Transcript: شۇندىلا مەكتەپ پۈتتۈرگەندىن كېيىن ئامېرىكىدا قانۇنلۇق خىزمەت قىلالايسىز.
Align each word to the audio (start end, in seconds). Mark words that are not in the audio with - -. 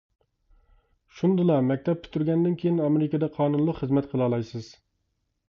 شۇندىلا 1.19 1.57
مەكتەپ 1.67 2.01
پۈتتۈرگەندىن 2.05 2.57
كېيىن 2.63 2.81
ئامېرىكىدا 2.87 3.31
قانۇنلۇق 3.37 3.79
خىزمەت 3.83 4.11
قىلالايسىز. 4.17 4.73